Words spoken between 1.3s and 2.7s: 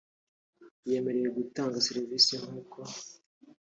gutanga serivisi nk